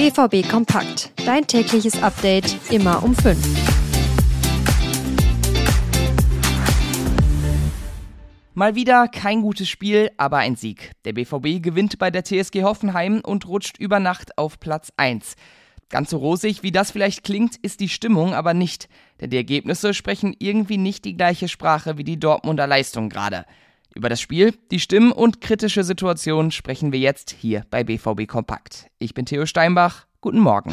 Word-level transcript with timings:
BVB 0.00 0.48
Kompakt. 0.48 1.12
Dein 1.26 1.46
tägliches 1.46 2.02
Update 2.02 2.56
immer 2.70 3.02
um 3.02 3.14
5. 3.14 3.36
Mal 8.54 8.74
wieder 8.74 9.08
kein 9.08 9.42
gutes 9.42 9.68
Spiel, 9.68 10.10
aber 10.16 10.38
ein 10.38 10.56
Sieg. 10.56 10.92
Der 11.04 11.12
BVB 11.12 11.62
gewinnt 11.62 11.98
bei 11.98 12.10
der 12.10 12.24
TSG 12.24 12.62
Hoffenheim 12.62 13.20
und 13.22 13.46
rutscht 13.46 13.76
über 13.76 14.00
Nacht 14.00 14.38
auf 14.38 14.58
Platz 14.58 14.90
1. 14.96 15.34
Ganz 15.90 16.08
so 16.08 16.16
rosig, 16.16 16.62
wie 16.62 16.72
das 16.72 16.92
vielleicht 16.92 17.22
klingt, 17.22 17.56
ist 17.56 17.80
die 17.80 17.90
Stimmung 17.90 18.32
aber 18.32 18.54
nicht, 18.54 18.88
denn 19.20 19.28
die 19.28 19.36
Ergebnisse 19.36 19.92
sprechen 19.92 20.34
irgendwie 20.38 20.78
nicht 20.78 21.04
die 21.04 21.14
gleiche 21.14 21.46
Sprache 21.46 21.98
wie 21.98 22.04
die 22.04 22.18
Dortmunder 22.18 22.66
Leistung 22.66 23.10
gerade. 23.10 23.44
Über 23.94 24.08
das 24.08 24.20
Spiel, 24.20 24.54
die 24.70 24.78
Stimmen 24.78 25.10
und 25.10 25.40
kritische 25.40 25.82
Situation 25.82 26.52
sprechen 26.52 26.92
wir 26.92 27.00
jetzt 27.00 27.30
hier 27.30 27.64
bei 27.70 27.82
BVB 27.82 28.28
Kompakt. 28.28 28.88
Ich 28.98 29.14
bin 29.14 29.26
Theo 29.26 29.46
Steinbach, 29.46 30.06
guten 30.20 30.38
Morgen. 30.38 30.72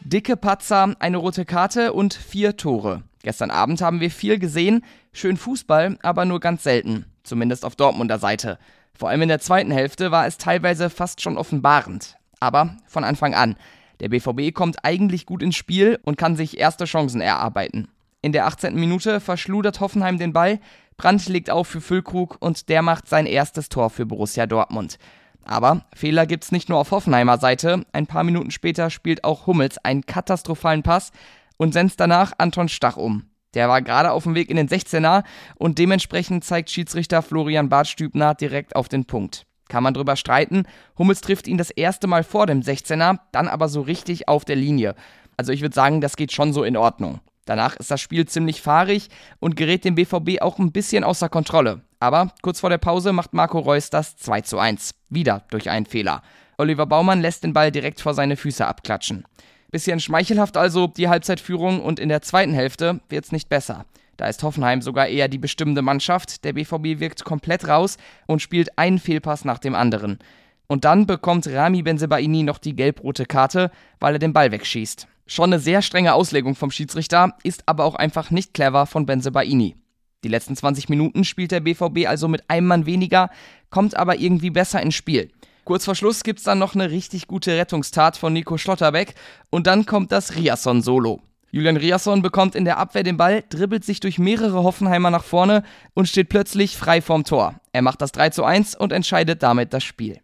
Dicke 0.00 0.36
Patzer, 0.36 0.96
eine 0.98 1.18
rote 1.18 1.44
Karte 1.44 1.92
und 1.92 2.14
vier 2.14 2.56
Tore. 2.56 3.02
Gestern 3.22 3.50
Abend 3.50 3.82
haben 3.82 4.00
wir 4.00 4.10
viel 4.10 4.38
gesehen, 4.38 4.84
schön 5.12 5.36
Fußball, 5.36 5.98
aber 6.02 6.24
nur 6.24 6.40
ganz 6.40 6.62
selten, 6.62 7.04
zumindest 7.22 7.66
auf 7.66 7.76
Dortmunder 7.76 8.18
Seite. 8.18 8.58
Vor 8.94 9.10
allem 9.10 9.22
in 9.22 9.28
der 9.28 9.40
zweiten 9.40 9.70
Hälfte 9.70 10.10
war 10.10 10.26
es 10.26 10.38
teilweise 10.38 10.88
fast 10.88 11.20
schon 11.20 11.36
offenbarend. 11.36 12.16
Aber 12.40 12.78
von 12.86 13.04
Anfang 13.04 13.34
an. 13.34 13.56
Der 14.00 14.08
BVB 14.08 14.54
kommt 14.54 14.82
eigentlich 14.82 15.26
gut 15.26 15.42
ins 15.42 15.56
Spiel 15.56 15.98
und 16.04 16.16
kann 16.16 16.36
sich 16.36 16.58
erste 16.58 16.86
Chancen 16.86 17.20
erarbeiten. 17.20 17.88
In 18.22 18.32
der 18.32 18.46
18. 18.46 18.74
Minute 18.74 19.20
verschludert 19.20 19.80
Hoffenheim 19.80 20.18
den 20.18 20.32
Ball, 20.32 20.60
Brandt 20.96 21.28
legt 21.28 21.48
auf 21.48 21.66
für 21.66 21.80
Füllkrug 21.80 22.36
und 22.40 22.68
der 22.68 22.82
macht 22.82 23.08
sein 23.08 23.24
erstes 23.24 23.70
Tor 23.70 23.88
für 23.88 24.04
Borussia 24.04 24.46
Dortmund. 24.46 24.98
Aber 25.44 25.86
Fehler 25.94 26.26
gibt's 26.26 26.52
nicht 26.52 26.68
nur 26.68 26.78
auf 26.78 26.90
Hoffenheimer 26.90 27.38
Seite. 27.38 27.86
Ein 27.92 28.06
paar 28.06 28.22
Minuten 28.22 28.50
später 28.50 28.90
spielt 28.90 29.24
auch 29.24 29.46
Hummels 29.46 29.78
einen 29.78 30.04
katastrophalen 30.04 30.82
Pass 30.82 31.12
und 31.56 31.72
senzt 31.72 32.00
danach 32.00 32.32
Anton 32.36 32.68
Stach 32.68 32.98
um. 32.98 33.24
Der 33.54 33.68
war 33.70 33.80
gerade 33.80 34.12
auf 34.12 34.24
dem 34.24 34.34
Weg 34.34 34.50
in 34.50 34.56
den 34.56 34.68
16er 34.68 35.24
und 35.56 35.78
dementsprechend 35.78 36.44
zeigt 36.44 36.70
Schiedsrichter 36.70 37.22
Florian 37.22 37.70
Bartstübner 37.70 38.34
direkt 38.34 38.76
auf 38.76 38.88
den 38.88 39.06
Punkt. 39.06 39.46
Kann 39.68 39.82
man 39.82 39.94
drüber 39.94 40.16
streiten. 40.16 40.64
Hummels 40.98 41.22
trifft 41.22 41.48
ihn 41.48 41.56
das 41.56 41.70
erste 41.70 42.06
Mal 42.06 42.24
vor 42.24 42.46
dem 42.46 42.60
16er, 42.60 43.20
dann 43.32 43.48
aber 43.48 43.68
so 43.68 43.80
richtig 43.80 44.28
auf 44.28 44.44
der 44.44 44.56
Linie. 44.56 44.94
Also 45.38 45.52
ich 45.52 45.62
würde 45.62 45.74
sagen, 45.74 46.02
das 46.02 46.16
geht 46.16 46.32
schon 46.32 46.52
so 46.52 46.62
in 46.62 46.76
Ordnung. 46.76 47.20
Danach 47.50 47.74
ist 47.74 47.90
das 47.90 48.00
Spiel 48.00 48.26
ziemlich 48.26 48.62
fahrig 48.62 49.08
und 49.40 49.56
gerät 49.56 49.84
dem 49.84 49.96
BVB 49.96 50.40
auch 50.40 50.60
ein 50.60 50.70
bisschen 50.70 51.02
außer 51.02 51.28
Kontrolle. 51.28 51.80
Aber 51.98 52.32
kurz 52.42 52.60
vor 52.60 52.70
der 52.70 52.78
Pause 52.78 53.12
macht 53.12 53.34
Marco 53.34 53.58
Reus 53.58 53.90
das 53.90 54.16
2 54.18 54.42
zu 54.42 54.60
1. 54.60 54.92
Wieder 55.08 55.42
durch 55.50 55.68
einen 55.68 55.84
Fehler. 55.84 56.22
Oliver 56.58 56.86
Baumann 56.86 57.20
lässt 57.20 57.42
den 57.42 57.52
Ball 57.52 57.72
direkt 57.72 58.00
vor 58.00 58.14
seine 58.14 58.36
Füße 58.36 58.64
abklatschen. 58.64 59.24
Bisschen 59.72 59.98
schmeichelhaft 59.98 60.56
also 60.56 60.86
die 60.86 61.08
Halbzeitführung 61.08 61.82
und 61.82 61.98
in 61.98 62.08
der 62.08 62.22
zweiten 62.22 62.54
Hälfte 62.54 63.00
wird's 63.08 63.32
nicht 63.32 63.48
besser. 63.48 63.84
Da 64.16 64.28
ist 64.28 64.44
Hoffenheim 64.44 64.80
sogar 64.80 65.08
eher 65.08 65.26
die 65.26 65.38
bestimmende 65.38 65.82
Mannschaft. 65.82 66.44
Der 66.44 66.52
BVB 66.52 67.00
wirkt 67.00 67.24
komplett 67.24 67.66
raus 67.66 67.96
und 68.28 68.40
spielt 68.40 68.78
einen 68.78 69.00
Fehlpass 69.00 69.44
nach 69.44 69.58
dem 69.58 69.74
anderen. 69.74 70.20
Und 70.68 70.84
dann 70.84 71.04
bekommt 71.04 71.48
Rami 71.48 71.82
Benzebaini 71.82 72.44
noch 72.44 72.58
die 72.58 72.76
gelb-rote 72.76 73.26
Karte, 73.26 73.72
weil 73.98 74.14
er 74.14 74.20
den 74.20 74.32
Ball 74.32 74.52
wegschießt. 74.52 75.08
Schon 75.32 75.52
eine 75.52 75.60
sehr 75.60 75.80
strenge 75.80 76.14
Auslegung 76.14 76.56
vom 76.56 76.72
Schiedsrichter, 76.72 77.34
ist 77.44 77.62
aber 77.66 77.84
auch 77.84 77.94
einfach 77.94 78.32
nicht 78.32 78.52
clever 78.52 78.84
von 78.86 79.06
Benzebaini. 79.06 79.76
Die 80.24 80.28
letzten 80.28 80.56
20 80.56 80.88
Minuten 80.88 81.22
spielt 81.22 81.52
der 81.52 81.60
BVB 81.60 82.08
also 82.08 82.26
mit 82.26 82.50
einem 82.50 82.66
Mann 82.66 82.84
weniger, 82.84 83.30
kommt 83.70 83.96
aber 83.96 84.18
irgendwie 84.18 84.50
besser 84.50 84.82
ins 84.82 84.96
Spiel. 84.96 85.30
Kurz 85.62 85.84
vor 85.84 85.94
Schluss 85.94 86.24
gibt's 86.24 86.42
dann 86.42 86.58
noch 86.58 86.74
eine 86.74 86.90
richtig 86.90 87.28
gute 87.28 87.56
Rettungstat 87.56 88.16
von 88.16 88.32
Nico 88.32 88.58
Schlotterbeck 88.58 89.14
und 89.50 89.68
dann 89.68 89.86
kommt 89.86 90.10
das 90.10 90.34
Riasson-Solo. 90.34 91.22
Julian 91.52 91.76
Riasson 91.76 92.22
bekommt 92.22 92.56
in 92.56 92.64
der 92.64 92.78
Abwehr 92.78 93.04
den 93.04 93.16
Ball, 93.16 93.44
dribbelt 93.50 93.84
sich 93.84 94.00
durch 94.00 94.18
mehrere 94.18 94.64
Hoffenheimer 94.64 95.12
nach 95.12 95.22
vorne 95.22 95.62
und 95.94 96.08
steht 96.08 96.28
plötzlich 96.28 96.76
frei 96.76 97.00
vorm 97.00 97.22
Tor. 97.22 97.54
Er 97.70 97.82
macht 97.82 98.02
das 98.02 98.10
3 98.10 98.30
zu 98.30 98.42
1 98.42 98.74
und 98.74 98.90
entscheidet 98.90 99.44
damit 99.44 99.72
das 99.74 99.84
Spiel. 99.84 100.18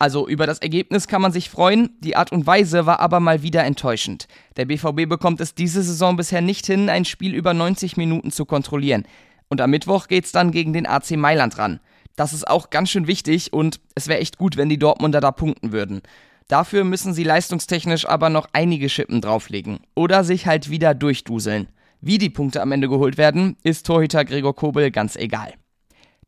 Also 0.00 0.26
über 0.26 0.46
das 0.46 0.60
Ergebnis 0.60 1.08
kann 1.08 1.20
man 1.20 1.30
sich 1.30 1.50
freuen, 1.50 1.90
die 2.00 2.16
Art 2.16 2.32
und 2.32 2.46
Weise 2.46 2.86
war 2.86 3.00
aber 3.00 3.20
mal 3.20 3.42
wieder 3.42 3.64
enttäuschend. 3.64 4.28
Der 4.56 4.64
BVB 4.64 5.06
bekommt 5.06 5.42
es 5.42 5.54
diese 5.54 5.82
Saison 5.82 6.16
bisher 6.16 6.40
nicht 6.40 6.64
hin, 6.64 6.88
ein 6.88 7.04
Spiel 7.04 7.34
über 7.34 7.52
90 7.52 7.98
Minuten 7.98 8.30
zu 8.30 8.46
kontrollieren. 8.46 9.04
Und 9.50 9.60
am 9.60 9.68
Mittwoch 9.68 10.08
geht's 10.08 10.32
dann 10.32 10.52
gegen 10.52 10.72
den 10.72 10.86
AC 10.86 11.10
Mailand 11.18 11.58
ran. 11.58 11.80
Das 12.16 12.32
ist 12.32 12.48
auch 12.48 12.70
ganz 12.70 12.88
schön 12.88 13.08
wichtig 13.08 13.52
und 13.52 13.78
es 13.94 14.08
wäre 14.08 14.20
echt 14.20 14.38
gut, 14.38 14.56
wenn 14.56 14.70
die 14.70 14.78
Dortmunder 14.78 15.20
da 15.20 15.32
punkten 15.32 15.70
würden. 15.70 16.00
Dafür 16.48 16.84
müssen 16.84 17.12
sie 17.12 17.22
leistungstechnisch 17.22 18.08
aber 18.08 18.30
noch 18.30 18.48
einige 18.54 18.88
Schippen 18.88 19.20
drauflegen 19.20 19.80
oder 19.94 20.24
sich 20.24 20.46
halt 20.46 20.70
wieder 20.70 20.94
durchduseln. 20.94 21.68
Wie 22.00 22.16
die 22.16 22.30
Punkte 22.30 22.62
am 22.62 22.72
Ende 22.72 22.88
geholt 22.88 23.18
werden, 23.18 23.58
ist 23.64 23.84
Torhüter 23.84 24.24
Gregor 24.24 24.56
Kobel 24.56 24.90
ganz 24.90 25.14
egal. 25.16 25.52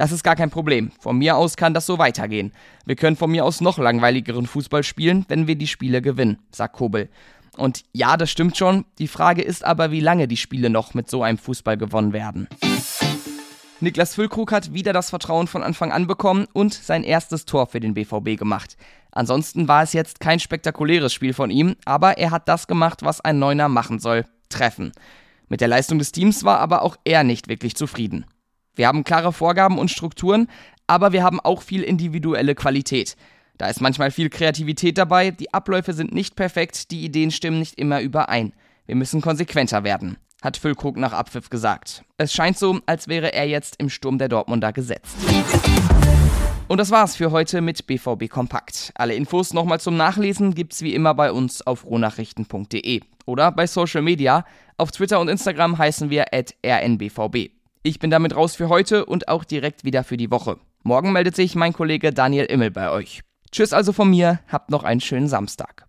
Das 0.00 0.12
ist 0.12 0.24
gar 0.24 0.34
kein 0.34 0.48
Problem. 0.48 0.92
Von 0.98 1.18
mir 1.18 1.36
aus 1.36 1.58
kann 1.58 1.74
das 1.74 1.84
so 1.84 1.98
weitergehen. 1.98 2.52
Wir 2.86 2.96
können 2.96 3.16
von 3.16 3.30
mir 3.30 3.44
aus 3.44 3.60
noch 3.60 3.76
langweiligeren 3.76 4.46
Fußball 4.46 4.82
spielen, 4.82 5.26
wenn 5.28 5.46
wir 5.46 5.56
die 5.56 5.66
Spiele 5.66 6.00
gewinnen, 6.00 6.38
sagt 6.50 6.74
Kobel. 6.74 7.10
Und 7.58 7.82
ja, 7.92 8.16
das 8.16 8.30
stimmt 8.30 8.56
schon. 8.56 8.86
Die 8.98 9.08
Frage 9.08 9.42
ist 9.42 9.62
aber, 9.62 9.90
wie 9.90 10.00
lange 10.00 10.26
die 10.26 10.38
Spiele 10.38 10.70
noch 10.70 10.94
mit 10.94 11.10
so 11.10 11.22
einem 11.22 11.36
Fußball 11.36 11.76
gewonnen 11.76 12.14
werden. 12.14 12.48
Niklas 13.80 14.14
Füllkrug 14.14 14.52
hat 14.52 14.72
wieder 14.72 14.94
das 14.94 15.10
Vertrauen 15.10 15.48
von 15.48 15.62
Anfang 15.62 15.92
an 15.92 16.06
bekommen 16.06 16.46
und 16.54 16.72
sein 16.72 17.04
erstes 17.04 17.44
Tor 17.44 17.66
für 17.66 17.80
den 17.80 17.92
BVB 17.92 18.38
gemacht. 18.38 18.78
Ansonsten 19.12 19.68
war 19.68 19.82
es 19.82 19.92
jetzt 19.92 20.18
kein 20.18 20.40
spektakuläres 20.40 21.12
Spiel 21.12 21.34
von 21.34 21.50
ihm, 21.50 21.76
aber 21.84 22.16
er 22.16 22.30
hat 22.30 22.48
das 22.48 22.66
gemacht, 22.66 23.02
was 23.02 23.20
ein 23.20 23.38
Neuner 23.38 23.68
machen 23.68 23.98
soll: 23.98 24.24
treffen. 24.48 24.92
Mit 25.50 25.60
der 25.60 25.68
Leistung 25.68 25.98
des 25.98 26.10
Teams 26.10 26.42
war 26.42 26.58
aber 26.58 26.80
auch 26.80 26.96
er 27.04 27.22
nicht 27.22 27.48
wirklich 27.48 27.76
zufrieden. 27.76 28.24
Wir 28.80 28.88
haben 28.88 29.04
klare 29.04 29.30
Vorgaben 29.30 29.78
und 29.78 29.90
Strukturen, 29.90 30.48
aber 30.86 31.12
wir 31.12 31.22
haben 31.22 31.38
auch 31.38 31.60
viel 31.60 31.82
individuelle 31.82 32.54
Qualität. 32.54 33.14
Da 33.58 33.68
ist 33.68 33.82
manchmal 33.82 34.10
viel 34.10 34.30
Kreativität 34.30 34.96
dabei, 34.96 35.32
die 35.32 35.52
Abläufe 35.52 35.92
sind 35.92 36.14
nicht 36.14 36.34
perfekt, 36.34 36.90
die 36.90 37.04
Ideen 37.04 37.30
stimmen 37.30 37.58
nicht 37.58 37.78
immer 37.78 38.00
überein. 38.00 38.54
Wir 38.86 38.94
müssen 38.94 39.20
konsequenter 39.20 39.84
werden, 39.84 40.16
hat 40.40 40.56
Füllkrug 40.56 40.96
nach 40.96 41.12
Abpfiff 41.12 41.50
gesagt. 41.50 42.04
Es 42.16 42.32
scheint 42.32 42.56
so, 42.56 42.80
als 42.86 43.06
wäre 43.06 43.34
er 43.34 43.46
jetzt 43.46 43.76
im 43.76 43.90
Sturm 43.90 44.16
der 44.16 44.30
Dortmunder 44.30 44.72
gesetzt. 44.72 45.14
Und 46.66 46.78
das 46.78 46.90
war's 46.90 47.16
für 47.16 47.32
heute 47.32 47.60
mit 47.60 47.86
BVB 47.86 48.30
Kompakt. 48.30 48.92
Alle 48.94 49.12
Infos 49.12 49.52
nochmal 49.52 49.80
zum 49.80 49.98
Nachlesen 49.98 50.54
gibt's 50.54 50.80
wie 50.80 50.94
immer 50.94 51.12
bei 51.12 51.32
uns 51.32 51.60
auf 51.66 51.84
rohnachrichten.de 51.84 53.02
oder 53.26 53.52
bei 53.52 53.66
Social 53.66 54.00
Media. 54.00 54.46
Auf 54.78 54.90
Twitter 54.90 55.20
und 55.20 55.28
Instagram 55.28 55.76
heißen 55.76 56.08
wir 56.08 56.28
rnbvb. 56.32 57.59
Ich 57.82 57.98
bin 57.98 58.10
damit 58.10 58.36
raus 58.36 58.56
für 58.56 58.68
heute 58.68 59.06
und 59.06 59.28
auch 59.28 59.42
direkt 59.42 59.84
wieder 59.84 60.04
für 60.04 60.18
die 60.18 60.30
Woche. 60.30 60.58
Morgen 60.82 61.12
meldet 61.12 61.34
sich 61.34 61.54
mein 61.54 61.72
Kollege 61.72 62.12
Daniel 62.12 62.44
Immel 62.44 62.70
bei 62.70 62.90
euch. 62.90 63.22
Tschüss 63.52 63.72
also 63.72 63.94
von 63.94 64.10
mir, 64.10 64.40
habt 64.48 64.70
noch 64.70 64.84
einen 64.84 65.00
schönen 65.00 65.28
Samstag. 65.28 65.86